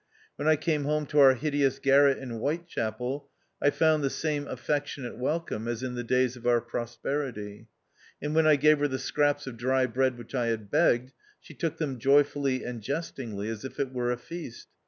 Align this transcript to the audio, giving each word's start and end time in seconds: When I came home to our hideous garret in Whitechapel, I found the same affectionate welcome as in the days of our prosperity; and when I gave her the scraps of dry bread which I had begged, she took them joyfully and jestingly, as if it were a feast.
When 0.35 0.47
I 0.47 0.55
came 0.55 0.85
home 0.85 1.05
to 1.05 1.19
our 1.19 1.35
hideous 1.35 1.77
garret 1.77 2.17
in 2.17 2.31
Whitechapel, 2.39 3.29
I 3.61 3.69
found 3.69 4.03
the 4.03 4.09
same 4.09 4.47
affectionate 4.47 5.15
welcome 5.19 5.67
as 5.67 5.83
in 5.83 5.93
the 5.93 6.03
days 6.03 6.35
of 6.35 6.47
our 6.47 6.59
prosperity; 6.59 7.67
and 8.19 8.33
when 8.33 8.47
I 8.47 8.55
gave 8.55 8.79
her 8.79 8.87
the 8.87 8.97
scraps 8.97 9.45
of 9.45 9.57
dry 9.57 9.85
bread 9.85 10.17
which 10.17 10.33
I 10.33 10.47
had 10.47 10.71
begged, 10.71 11.13
she 11.39 11.53
took 11.53 11.77
them 11.77 11.99
joyfully 11.99 12.63
and 12.63 12.81
jestingly, 12.81 13.47
as 13.49 13.63
if 13.63 13.79
it 13.79 13.93
were 13.93 14.09
a 14.11 14.17
feast. 14.17 14.69